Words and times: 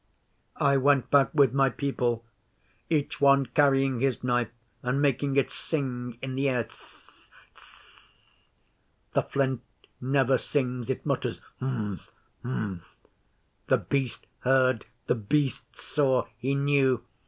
'I 0.55 0.77
went 0.77 1.11
back 1.11 1.29
with 1.31 1.53
my 1.53 1.69
people, 1.69 2.25
each 2.89 3.21
one 3.21 3.45
carrying 3.45 3.99
his 3.99 4.23
Knife, 4.23 4.49
and 4.81 4.99
making 4.99 5.35
it 5.35 5.51
sing 5.51 6.17
in 6.23 6.33
the 6.33 6.49
air 6.49 6.63
tssee 6.63 7.29
sssse. 7.55 8.49
The 9.13 9.21
Flint 9.21 9.61
never 10.01 10.39
sings. 10.39 10.89
It 10.89 11.05
mutters 11.05 11.39
ump 11.61 12.01
ump. 12.43 12.81
The 13.67 13.77
Beast 13.77 14.25
heard. 14.39 14.85
The 15.05 15.13
Beast 15.13 15.75
saw. 15.77 16.25
He 16.35 16.55
knew! 16.55 17.03